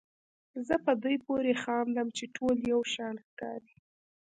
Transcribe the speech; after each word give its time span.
زه 0.67 0.75
په 0.85 0.91
دوی 1.03 1.15
پورې 1.25 1.53
خاندم 1.63 2.07
چې 2.17 2.25
ټول 2.35 2.55
یو 2.71 2.81
شان 2.93 3.15
ښکاري. 3.27 3.73